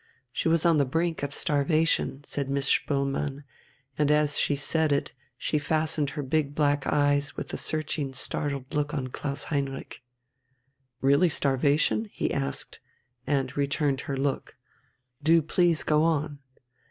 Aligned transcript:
She 0.31 0.47
was 0.49 0.65
on 0.65 0.79
the 0.79 0.85
brink 0.85 1.21
of 1.21 1.31
starvation," 1.31 2.23
said 2.23 2.49
Miss 2.49 2.67
Spoelmann, 2.67 3.43
and 3.99 4.09
as 4.09 4.39
she 4.39 4.55
said 4.55 4.91
it 4.91 5.13
she 5.37 5.59
fastened 5.59 6.09
her 6.17 6.23
big 6.23 6.55
black 6.55 6.87
eyes 6.87 7.37
with 7.37 7.53
a 7.53 7.57
searching, 7.57 8.11
startled 8.15 8.65
look 8.73 8.95
on 8.95 9.09
Klaus 9.09 9.43
Heinrich. 9.53 10.01
"Really 11.01 11.29
starvation?" 11.29 12.05
he 12.11 12.33
asked, 12.33 12.79
and 13.27 13.55
returned 13.55 14.01
her 14.01 14.17
look.... 14.17 14.57
"Do 15.21 15.39
please 15.43 15.83
go 15.83 16.01
on." 16.01 16.39